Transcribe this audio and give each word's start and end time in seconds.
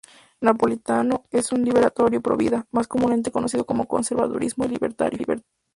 Napolitano 0.41 1.25
es 1.29 1.51
un 1.51 1.63
libertario 1.63 2.21
provida, 2.23 2.65
más 2.71 2.87
comúnmente 2.87 3.29
conocido 3.29 3.67
como 3.67 3.87
conservadurismo 3.87 4.65
libertario. 4.65 5.23